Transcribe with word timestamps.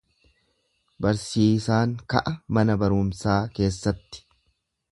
Barsiisaan 1.05 1.93
ka'a 2.13 2.33
mana 2.59 2.77
barumsaa 2.85 3.39
keessatti. 3.59 4.25